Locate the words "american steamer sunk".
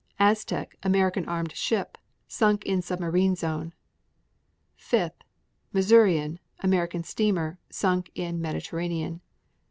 6.61-8.09